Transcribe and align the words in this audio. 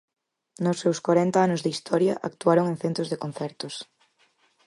Nos 0.63 0.77
seus 0.83 0.99
corenta 1.07 1.39
anos 1.45 1.61
de 1.61 1.69
historia 1.75 2.13
actuaron 2.29 2.65
en 2.71 2.77
centos 2.83 3.07
de 3.11 3.19
concertos. 3.23 3.75